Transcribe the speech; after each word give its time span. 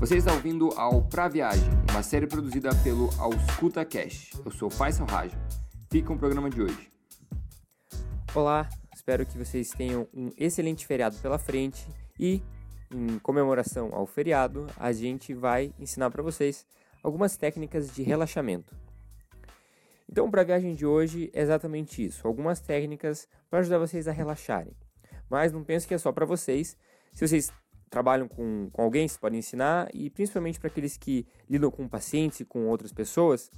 Você 0.00 0.16
está 0.16 0.32
ouvindo 0.32 0.68
ao 0.76 1.02
Pra 1.02 1.28
Viagem, 1.28 1.70
uma 1.90 2.02
série 2.02 2.26
produzida 2.26 2.70
pelo 2.82 3.08
Auscuta 3.18 3.84
Cash. 3.84 4.32
Eu 4.44 4.50
sou 4.50 4.68
Faisal 4.68 5.06
Raja. 5.06 5.38
Fica 5.90 6.12
o 6.12 6.18
programa 6.18 6.50
de 6.50 6.60
hoje. 6.60 6.92
Olá, 8.34 8.68
espero 8.94 9.24
que 9.24 9.38
vocês 9.38 9.70
tenham 9.70 10.06
um 10.12 10.30
excelente 10.36 10.84
feriado 10.84 11.16
pela 11.18 11.38
frente 11.38 11.86
e, 12.18 12.42
em 12.92 13.18
comemoração 13.20 13.94
ao 13.94 14.04
feriado, 14.04 14.66
a 14.76 14.92
gente 14.92 15.32
vai 15.32 15.72
ensinar 15.78 16.10
para 16.10 16.22
vocês 16.22 16.66
algumas 17.02 17.36
técnicas 17.36 17.94
de 17.94 18.02
relaxamento. 18.02 18.76
Então, 20.10 20.30
para 20.30 20.42
a 20.42 20.44
viagem 20.44 20.74
de 20.74 20.84
hoje 20.84 21.30
é 21.32 21.40
exatamente 21.40 22.04
isso, 22.04 22.26
algumas 22.26 22.60
técnicas 22.60 23.28
para 23.48 23.60
ajudar 23.60 23.78
vocês 23.78 24.06
a 24.08 24.12
relaxarem. 24.12 24.76
Mas 25.30 25.52
não 25.52 25.64
pense 25.64 25.86
que 25.86 25.94
é 25.94 25.98
só 25.98 26.12
para 26.12 26.26
vocês. 26.26 26.76
Se 27.12 27.26
vocês 27.26 27.52
trabalham 27.90 28.28
com, 28.28 28.68
com 28.72 28.82
alguém, 28.82 29.06
vocês 29.06 29.18
podem 29.18 29.38
ensinar, 29.38 29.88
e 29.94 30.10
principalmente 30.10 30.58
para 30.58 30.68
aqueles 30.68 30.96
que 30.96 31.26
lidam 31.48 31.70
com 31.70 31.88
pacientes 31.88 32.40
e 32.40 32.44
com 32.44 32.66
outras 32.66 32.92
pessoas, 32.92 33.50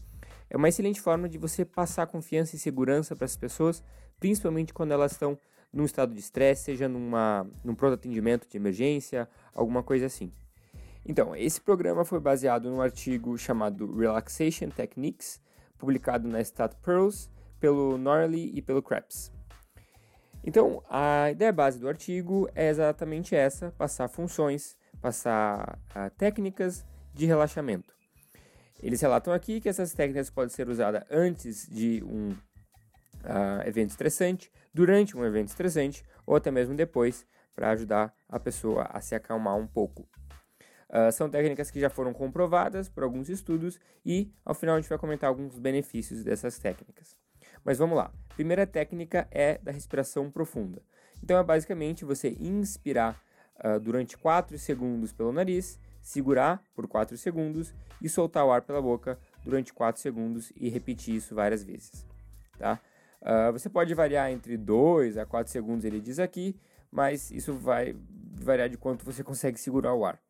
é 0.49 0.57
uma 0.57 0.69
excelente 0.69 1.01
forma 1.01 1.29
de 1.29 1.39
você 1.39 1.65
passar 1.65 2.07
confiança 2.07 2.57
e 2.57 2.59
segurança 2.59 3.17
para 3.17 3.25
as 3.25 3.37
pessoas, 3.37 3.83
principalmente 4.19 4.73
quando 4.73 4.93
elas 4.93 5.13
estão 5.13 5.39
num 5.73 5.85
estado 5.85 6.15
de 6.15 6.21
estresse, 6.21 6.65
seja 6.65 6.89
numa, 6.89 7.47
num 7.65 7.75
pronto 7.75 7.95
atendimento 7.95 8.49
de 8.49 8.57
emergência, 8.57 9.29
alguma 9.53 9.83
coisa 9.83 10.07
assim. 10.07 10.33
Então, 11.05 11.37
esse 11.37 11.61
programa 11.61 12.05
foi 12.05 12.19
baseado 12.19 12.71
num 12.71 12.81
artigo 12.81 13.37
chamado 13.39 13.97
Relaxation 13.97 14.71
Techniques, 14.71 15.41
publicado 15.79 16.27
na 16.29 16.41
Stat 16.41 16.75
Pearls 16.83 17.31
pelo 17.61 17.97
Norley 17.97 18.51
e 18.55 18.63
pelo 18.63 18.83
Krebs. 18.83 19.36
Então, 20.47 20.81
a 20.89 21.33
ideia 21.33 21.53
base 21.53 21.77
do 21.77 21.89
artigo 21.89 22.49
é 22.55 22.69
exatamente 22.69 23.35
essa: 23.35 23.73
passar 23.73 24.07
funções, 24.07 24.77
passar 25.03 25.77
uh, 25.91 26.09
técnicas 26.17 26.87
de 27.13 27.27
relaxamento. 27.27 27.93
Eles 28.81 29.01
relatam 29.01 29.33
aqui 29.33 29.61
que 29.61 29.69
essas 29.69 29.93
técnicas 29.93 30.31
podem 30.31 30.55
ser 30.55 30.69
usadas 30.69 31.03
antes 31.11 31.69
de 31.69 32.01
um 32.05 32.31
uh, 32.31 33.67
evento 33.67 33.91
estressante, 33.91 34.53
durante 34.73 35.17
um 35.17 35.25
evento 35.25 35.49
estressante 35.49 36.05
ou 36.25 36.37
até 36.37 36.51
mesmo 36.53 36.77
depois, 36.77 37.27
para 37.53 37.71
ajudar 37.71 38.15
a 38.29 38.39
pessoa 38.39 38.85
a 38.85 39.01
se 39.01 39.17
acalmar 39.17 39.57
um 39.57 39.67
pouco. 39.67 40.09
Uh, 40.89 41.11
são 41.11 41.29
técnicas 41.29 41.73
que 41.73 41.81
já 41.81 41.91
foram 41.91 42.13
comprovadas 42.13 42.89
por 42.89 43.03
alguns 43.03 43.29
estudos 43.29 43.81
e 44.05 44.33
ao 44.45 44.55
final 44.55 44.77
a 44.77 44.81
gente 44.81 44.89
vai 44.89 44.99
comentar 44.99 45.29
alguns 45.29 45.59
benefícios 45.59 46.23
dessas 46.23 46.57
técnicas. 46.59 47.17
Mas 47.67 47.79
vamos 47.79 47.97
lá. 47.97 48.13
Primeira 48.37 48.65
técnica 48.65 49.27
é 49.29 49.59
da 49.59 49.73
respiração 49.73 50.31
profunda. 50.31 50.81
Então 51.21 51.37
é 51.37 51.43
basicamente 51.43 52.05
você 52.05 52.29
inspirar 52.39 53.21
uh, 53.59 53.81
durante 53.81 54.17
4 54.17 54.57
segundos 54.57 55.13
pelo 55.13 55.33
nariz, 55.33 55.77
segurar 56.01 56.63
por 56.77 56.87
4 56.87 57.19
segundos 57.19 57.75
e 58.01 58.09
soltar 58.09 58.47
o 58.47 58.53
ar 58.53 58.63
pela 58.63 58.81
boca 58.81 59.19
durante 59.43 59.73
4 59.73 60.01
segundos 60.01 60.53
e 60.55 60.69
repetir 60.69 61.17
isso 61.17 61.35
várias 61.35 61.65
vezes. 61.65 62.07
Tá? 62.57 62.79
Uh, 63.21 63.51
você 63.51 63.69
pode 63.69 63.93
variar 63.95 64.31
entre 64.31 64.57
2 64.57 65.19
a 65.19 65.27
4 65.27 65.51
segundos, 65.51 65.85
ele 65.85 66.01
diz 66.01 66.21
aqui, 66.21 66.55
mas 66.89 67.33
isso 67.33 67.53
vai 67.53 67.97
variar 68.41 68.69
de 68.69 68.77
quanto 68.77 69.05
você 69.05 69.25
consegue 69.25 69.59
segurar 69.59 69.93
o 69.93 70.05
ar. 70.05 70.21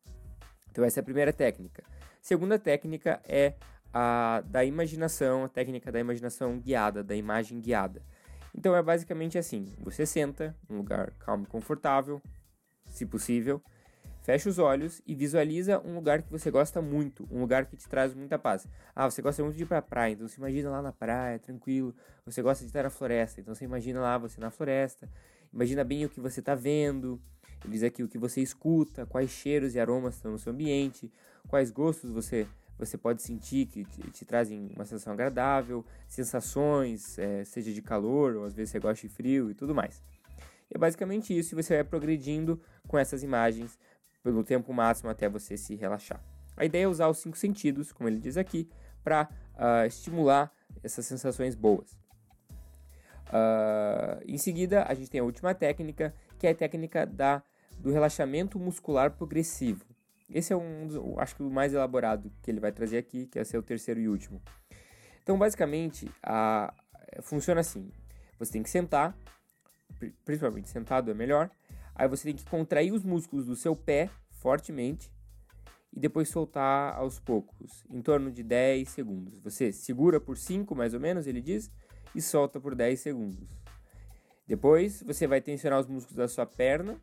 Então 0.71 0.83
essa 0.83 0.99
é 0.99 1.01
a 1.01 1.03
primeira 1.03 1.31
técnica. 1.31 1.83
Segunda 2.19 2.57
técnica 2.57 3.21
é 3.27 3.53
a 3.99 4.41
da 4.41 4.63
imaginação, 4.63 5.43
a 5.43 5.49
técnica 5.49 5.91
da 5.91 5.99
imaginação 5.99 6.59
guiada, 6.59 7.03
da 7.03 7.15
imagem 7.15 7.59
guiada. 7.59 8.03
Então 8.55 8.75
é 8.75 8.83
basicamente 8.83 9.39
assim: 9.39 9.65
você 9.79 10.05
senta 10.05 10.55
num 10.69 10.77
lugar 10.77 11.13
calmo 11.17 11.45
e 11.45 11.47
confortável, 11.47 12.21
se 12.85 13.07
possível, 13.07 13.59
fecha 14.21 14.47
os 14.47 14.59
olhos 14.59 15.01
e 15.03 15.15
visualiza 15.15 15.81
um 15.83 15.95
lugar 15.95 16.21
que 16.21 16.29
você 16.29 16.51
gosta 16.51 16.79
muito, 16.79 17.27
um 17.31 17.39
lugar 17.39 17.65
que 17.65 17.75
te 17.75 17.89
traz 17.89 18.13
muita 18.13 18.37
paz. 18.37 18.67
Ah, 18.95 19.09
você 19.09 19.19
gosta 19.19 19.41
muito 19.41 19.57
de 19.57 19.63
ir 19.63 19.65
pra 19.65 19.81
praia, 19.81 20.13
então 20.13 20.27
você 20.27 20.37
imagina 20.37 20.69
lá 20.69 20.79
na 20.79 20.93
praia, 20.93 21.39
tranquilo. 21.39 21.95
Você 22.23 22.43
gosta 22.43 22.63
de 22.63 22.69
estar 22.69 22.83
na 22.83 22.91
floresta, 22.91 23.41
então 23.41 23.55
você 23.55 23.65
imagina 23.65 23.99
lá 23.99 24.15
você 24.19 24.39
na 24.39 24.51
floresta. 24.51 25.09
Imagina 25.51 25.83
bem 25.83 26.05
o 26.05 26.09
que 26.09 26.21
você 26.21 26.39
está 26.39 26.53
vendo. 26.53 27.19
Diz 27.67 27.81
aqui 27.81 28.03
o 28.03 28.07
que 28.07 28.19
você 28.19 28.41
escuta, 28.41 29.07
quais 29.07 29.31
cheiros 29.31 29.73
e 29.73 29.79
aromas 29.79 30.15
estão 30.15 30.31
no 30.31 30.37
seu 30.37 30.53
ambiente, 30.53 31.11
quais 31.47 31.71
gostos 31.71 32.11
você 32.11 32.47
você 32.77 32.97
pode 32.97 33.21
sentir 33.21 33.65
que 33.65 33.83
te, 33.85 34.01
te 34.11 34.25
trazem 34.25 34.69
uma 34.75 34.85
sensação 34.85 35.13
agradável, 35.13 35.85
sensações, 36.07 37.17
é, 37.17 37.43
seja 37.43 37.71
de 37.71 37.81
calor 37.81 38.35
ou 38.35 38.45
às 38.45 38.53
vezes 38.53 38.71
você 38.71 38.79
gosta 38.79 39.07
de 39.07 39.13
frio 39.13 39.49
e 39.49 39.53
tudo 39.53 39.73
mais. 39.73 40.01
E 40.69 40.75
é 40.75 40.77
basicamente 40.77 41.37
isso, 41.37 41.53
e 41.53 41.63
você 41.63 41.75
vai 41.75 41.83
progredindo 41.83 42.61
com 42.87 42.97
essas 42.97 43.23
imagens 43.23 43.77
pelo 44.23 44.43
tempo 44.43 44.73
máximo 44.73 45.09
até 45.09 45.29
você 45.29 45.57
se 45.57 45.75
relaxar. 45.75 46.21
A 46.55 46.65
ideia 46.65 46.83
é 46.83 46.87
usar 46.87 47.07
os 47.07 47.19
cinco 47.19 47.37
sentidos, 47.37 47.91
como 47.91 48.09
ele 48.09 48.19
diz 48.19 48.35
aqui, 48.35 48.69
para 49.03 49.23
uh, 49.23 49.57
ah, 49.57 49.87
estimular 49.87 50.51
essas 50.83 51.05
sensações 51.05 51.55
boas. 51.55 51.97
Uh, 53.27 54.23
em 54.25 54.37
seguida, 54.37 54.83
a 54.83 54.93
gente 54.93 55.09
tem 55.09 55.21
a 55.21 55.23
última 55.23 55.53
técnica, 55.53 56.13
que 56.39 56.47
é 56.47 56.51
a 56.51 56.55
técnica 56.55 57.05
da, 57.05 57.43
do 57.77 57.91
relaxamento 57.91 58.59
muscular 58.59 59.11
progressivo. 59.11 59.85
Esse 60.29 60.51
é 60.51 60.55
um, 60.55 61.15
acho 61.19 61.35
que 61.35 61.43
o 61.43 61.49
mais 61.49 61.73
elaborado 61.73 62.31
que 62.41 62.51
ele 62.51 62.59
vai 62.59 62.71
trazer 62.71 62.97
aqui, 62.97 63.27
que 63.27 63.39
é 63.39 63.43
ser 63.43 63.57
o 63.57 63.63
terceiro 63.63 63.99
e 63.99 64.09
último. 64.09 64.41
Então, 65.23 65.37
basicamente, 65.37 66.09
a, 66.21 66.73
funciona 67.21 67.61
assim: 67.61 67.89
você 68.37 68.51
tem 68.51 68.63
que 68.63 68.69
sentar, 68.69 69.17
principalmente 70.25 70.69
sentado 70.69 71.09
é 71.11 71.13
melhor. 71.13 71.49
Aí 71.95 72.07
você 72.07 72.25
tem 72.25 72.35
que 72.35 72.45
contrair 72.45 72.93
os 72.93 73.03
músculos 73.03 73.45
do 73.45 73.55
seu 73.55 73.75
pé 73.75 74.09
fortemente 74.29 75.11
e 75.91 75.99
depois 75.99 76.29
soltar 76.29 76.95
aos 76.95 77.19
poucos, 77.19 77.83
em 77.89 78.01
torno 78.01 78.31
de 78.31 78.43
10 78.43 78.87
segundos. 78.87 79.39
Você 79.39 79.71
segura 79.71 80.19
por 80.19 80.37
5 80.37 80.75
mais 80.75 80.93
ou 80.93 80.99
menos, 80.99 81.25
ele 81.25 81.41
diz, 81.41 81.71
e 82.13 82.21
solta 82.21 82.59
por 82.59 82.75
10 82.75 82.99
segundos. 82.99 83.49
Depois 84.45 85.01
você 85.01 85.25
vai 85.25 85.41
tensionar 85.41 85.79
os 85.79 85.87
músculos 85.87 86.15
da 86.15 86.27
sua 86.27 86.45
perna 86.45 87.01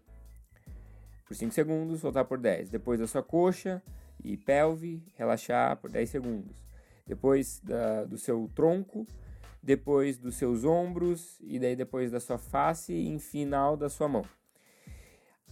por 1.25 1.35
5 1.35 1.53
segundos, 1.53 2.01
soltar 2.01 2.25
por 2.25 2.39
10. 2.39 2.71
Depois 2.71 3.01
da 3.01 3.07
sua 3.07 3.23
coxa 3.23 3.83
e 4.23 4.37
pelve, 4.37 5.03
relaxar 5.17 5.77
por 5.77 5.91
10 5.91 6.09
segundos. 6.09 6.65
Depois 7.07 7.61
da, 7.63 8.05
do 8.05 8.17
seu 8.17 8.51
tronco, 8.55 9.07
depois 9.63 10.19
dos 10.19 10.37
seus 10.37 10.65
ombros 10.65 11.39
e 11.41 11.59
daí 11.59 11.75
depois 11.75 12.11
da 12.11 12.21
sua 12.21 12.39
face 12.39 12.93
e 12.93 13.09
em 13.09 13.19
final 13.19 13.77
da 13.77 13.89
sua 13.89 14.09
mão. 14.09 14.25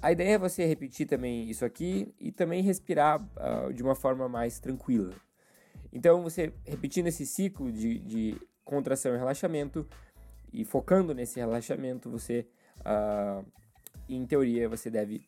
A 0.03 0.11
ideia 0.11 0.35
é 0.35 0.39
você 0.39 0.67
repetir 0.67 1.07
também 1.07 1.49
isso 1.49 1.65
aqui 1.65 2.13
e 2.19 2.33
também 2.33 2.63
respirar 2.63 3.23
uh, 3.23 3.73
de 3.73 3.83
uma 3.83 3.95
forma 3.95 4.29
mais 4.29 4.59
tranquila. 4.59 5.15
Então, 5.93 6.23
você 6.23 6.53
repetindo 6.67 7.07
esse 7.07 7.25
ciclo 7.25 7.71
de, 7.71 7.99
de 8.01 8.37
contração 8.65 9.15
e 9.15 9.19
relaxamento 9.19 9.87
e 10.53 10.65
focando 10.65 11.15
nesse 11.15 11.39
relaxamento, 11.39 12.11
você, 12.11 12.47
uh, 12.81 13.45
em 14.09 14.27
teoria, 14.27 14.69
você 14.69 14.91
deve 14.91 15.25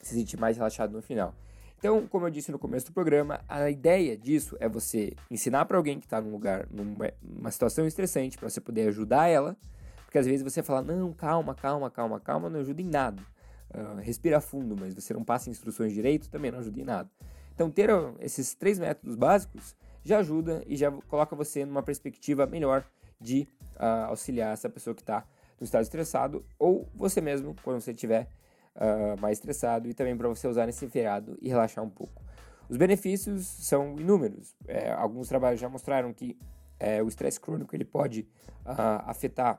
se 0.00 0.14
sentir 0.14 0.38
mais 0.38 0.56
relaxado 0.56 0.92
no 0.92 1.02
final. 1.02 1.34
Então, 1.78 2.08
como 2.08 2.26
eu 2.26 2.30
disse 2.30 2.50
no 2.50 2.58
começo 2.58 2.86
do 2.86 2.92
programa, 2.92 3.40
a 3.48 3.70
ideia 3.70 4.16
disso 4.16 4.56
é 4.58 4.68
você 4.68 5.12
ensinar 5.30 5.64
para 5.64 5.76
alguém 5.76 6.00
que 6.00 6.06
está 6.06 6.20
num 6.20 6.32
lugar, 6.32 6.66
numa, 6.70 7.50
situação 7.52 7.86
estressante, 7.86 8.36
para 8.36 8.50
você 8.50 8.60
poder 8.60 8.88
ajudar 8.88 9.28
ela, 9.28 9.56
porque 10.04 10.18
às 10.18 10.26
vezes 10.26 10.42
você 10.42 10.60
fala, 10.60 10.82
não, 10.82 11.12
calma, 11.12 11.54
calma, 11.54 11.88
calma, 11.88 12.18
calma, 12.18 12.50
não 12.50 12.60
ajuda 12.60 12.82
em 12.82 12.88
nada. 12.88 13.22
Uh, 13.70 14.00
respira 14.00 14.40
fundo, 14.40 14.76
mas 14.78 14.92
você 14.92 15.14
não 15.14 15.22
passa 15.22 15.50
instruções 15.50 15.92
direito, 15.92 16.28
também 16.28 16.50
não 16.50 16.58
ajuda 16.58 16.80
em 16.80 16.84
nada. 16.84 17.10
Então, 17.54 17.70
ter 17.70 17.90
esses 18.20 18.54
três 18.54 18.78
métodos 18.78 19.14
básicos 19.14 19.76
já 20.02 20.18
ajuda 20.18 20.64
e 20.66 20.76
já 20.76 20.90
coloca 20.90 21.36
você 21.36 21.64
numa 21.64 21.82
perspectiva 21.82 22.44
melhor 22.46 22.84
de 23.20 23.46
uh, 23.76 24.08
auxiliar 24.08 24.52
essa 24.52 24.68
pessoa 24.68 24.94
que 24.94 25.02
está 25.02 25.24
no 25.60 25.64
estado 25.64 25.82
estressado, 25.82 26.44
ou 26.58 26.88
você 26.94 27.20
mesmo, 27.20 27.54
quando 27.62 27.80
você 27.80 27.92
estiver 27.92 28.28
uh, 28.76 29.20
mais 29.20 29.38
estressado 29.38 29.88
e 29.88 29.94
também 29.94 30.16
para 30.16 30.28
você 30.28 30.46
usar 30.46 30.66
nesse 30.66 30.88
feriado 30.88 31.38
e 31.40 31.48
relaxar 31.48 31.84
um 31.84 31.90
pouco. 31.90 32.22
Os 32.68 32.76
benefícios 32.76 33.46
são 33.46 33.96
inúmeros. 33.98 34.54
É, 34.66 34.90
alguns 34.92 35.28
trabalhos 35.28 35.60
já 35.60 35.68
mostraram 35.68 36.12
que 36.12 36.38
é, 36.78 37.02
o 37.02 37.08
estresse 37.08 37.40
crônico 37.40 37.74
ele 37.74 37.84
pode 37.84 38.28
uh, 38.66 39.02
afetar 39.06 39.58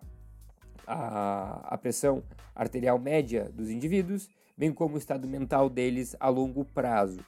a, 0.86 1.74
a 1.74 1.78
pressão 1.78 2.24
arterial 2.56 3.00
média 3.00 3.50
dos 3.54 3.70
indivíduos, 3.70 4.30
bem 4.58 4.72
como 4.72 4.96
o 4.96 4.98
estado 4.98 5.28
mental 5.28 5.70
deles 5.70 6.16
a 6.20 6.30
longo 6.30 6.64
prazo. 6.66 7.20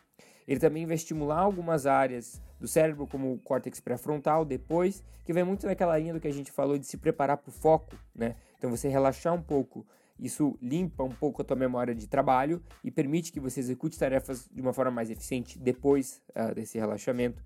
Ele 0.48 0.60
também 0.60 0.86
vai 0.86 0.96
estimular 0.96 1.40
algumas 1.40 1.86
áreas 1.86 2.42
do 2.60 2.68
cérebro, 2.68 3.08
como 3.08 3.34
o 3.34 3.40
córtex 3.40 3.80
pré-frontal, 3.80 4.44
depois, 4.44 5.04
que 5.26 5.34
vai 5.34 5.44
muito 5.44 5.66
naquela 5.66 5.98
linha 5.98 6.14
do 6.14 6.20
que 6.20 6.28
a 6.28 6.34
gente 6.34 6.52
falou 6.52 6.78
de 6.78 6.86
se 6.86 6.98
preparar 6.98 7.38
para 7.38 7.50
o 7.50 7.54
foco, 7.54 7.96
né? 8.14 8.36
Então 8.58 8.70
você 8.70 8.88
relaxar 8.88 9.34
um 9.34 9.42
pouco 9.42 9.86
isso 10.22 10.56
limpa 10.62 11.04
um 11.04 11.10
pouco 11.10 11.42
a 11.42 11.46
tua 11.46 11.58
memória 11.58 11.96
de 11.96 12.08
trabalho 12.08 12.62
e 12.84 12.92
permite 12.92 13.32
que 13.32 13.40
você 13.40 13.60
execute 13.60 13.98
tarefas 13.98 14.48
de 14.54 14.62
uma 14.62 14.72
forma 14.72 14.92
mais 14.92 15.10
eficiente 15.10 15.58
depois 15.58 16.22
uh, 16.36 16.54
desse 16.54 16.78
relaxamento. 16.78 17.44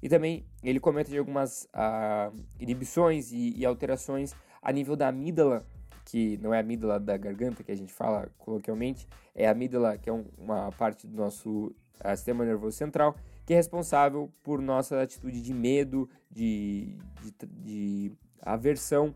E 0.00 0.08
também 0.08 0.46
ele 0.62 0.78
comenta 0.78 1.10
de 1.10 1.18
algumas 1.18 1.64
uh, 1.74 2.34
inibições 2.60 3.32
e, 3.32 3.54
e, 3.56 3.66
alterações 3.66 4.34
a 4.62 4.70
nível 4.70 4.94
da 4.94 5.08
amígdala, 5.08 5.66
que 6.04 6.38
não 6.38 6.54
é 6.54 6.58
a 6.58 6.60
amígdala 6.60 7.00
da 7.00 7.16
garganta 7.16 7.64
que 7.64 7.72
a 7.72 7.76
gente 7.76 7.92
fala 7.92 8.28
coloquialmente, 8.38 9.08
é 9.34 9.48
a 9.48 9.50
amígdala 9.50 9.98
que 9.98 10.08
é 10.08 10.12
um, 10.12 10.24
uma 10.38 10.70
parte 10.70 11.08
do 11.08 11.16
nosso 11.16 11.74
uh, 12.04 12.16
sistema 12.16 12.44
nervoso 12.44 12.76
central, 12.76 13.16
que 13.44 13.52
é 13.52 13.56
responsável 13.56 14.32
por 14.44 14.62
nossa 14.62 15.02
atitude 15.02 15.42
de 15.42 15.52
medo, 15.52 16.08
de, 16.30 16.96
de, 17.20 17.46
de 17.46 18.12
aversão, 18.40 19.12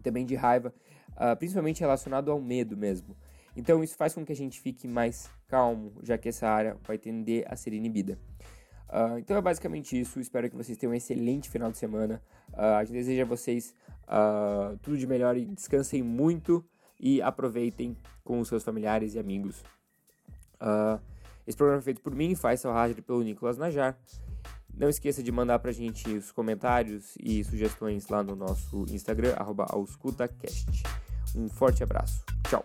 também 0.00 0.24
de 0.24 0.36
raiva, 0.36 0.72
uh, 1.20 1.36
principalmente 1.36 1.80
relacionado 1.80 2.32
ao 2.32 2.40
medo 2.40 2.76
mesmo. 2.76 3.14
Então 3.54 3.84
isso 3.84 3.96
faz 3.96 4.14
com 4.14 4.24
que 4.24 4.32
a 4.32 4.36
gente 4.36 4.60
fique 4.60 4.88
mais 4.88 5.30
calmo, 5.46 5.92
já 6.02 6.16
que 6.16 6.28
essa 6.28 6.48
área 6.48 6.76
vai 6.86 6.96
tender 6.96 7.44
a 7.46 7.56
ser 7.56 7.74
inibida. 7.74 8.18
Uh, 8.88 9.18
então 9.18 9.36
é 9.36 9.40
basicamente 9.40 9.98
isso. 9.98 10.18
Espero 10.18 10.48
que 10.50 10.56
vocês 10.56 10.76
tenham 10.76 10.92
um 10.92 10.96
excelente 10.96 11.48
final 11.48 11.70
de 11.70 11.78
semana. 11.78 12.22
Uh, 12.52 12.76
a 12.78 12.84
gente 12.84 12.94
deseja 12.94 13.22
a 13.22 13.26
vocês 13.26 13.74
uh, 14.04 14.76
tudo 14.78 14.98
de 14.98 15.06
melhor 15.06 15.36
e 15.36 15.44
descansem 15.44 16.02
muito 16.02 16.64
e 16.98 17.22
aproveitem 17.22 17.96
com 18.24 18.40
os 18.40 18.48
seus 18.48 18.62
familiares 18.62 19.14
e 19.14 19.18
amigos. 19.18 19.64
esse 21.46 21.56
programa 21.56 21.80
é 21.80 21.84
feito 21.84 22.02
por 22.02 22.14
mim, 22.14 22.34
faz 22.34 22.62
rádio 22.62 23.02
pelo 23.02 23.22
Nicolas 23.22 23.56
Najar. 23.56 23.98
Não 24.74 24.88
esqueça 24.88 25.22
de 25.22 25.32
mandar 25.32 25.58
pra 25.58 25.72
gente 25.72 26.10
os 26.10 26.30
comentários 26.30 27.14
e 27.18 27.42
sugestões 27.42 28.06
lá 28.08 28.22
no 28.22 28.36
nosso 28.36 28.84
Instagram, 28.90 29.34
arroba 29.36 29.66
Um 31.34 31.48
forte 31.48 31.82
abraço. 31.82 32.22
Tchau! 32.48 32.64